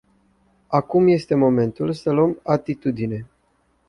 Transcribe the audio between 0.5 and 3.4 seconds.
Acum este momentul să luăm atitudine.